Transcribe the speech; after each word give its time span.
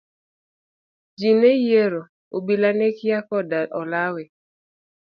Ji 1.19 1.29
nonyiero, 1.39 2.01
obila 2.35 2.69
ne 2.77 2.87
kia 2.97 3.19
koda 3.29 3.59
olawe. 3.79 4.23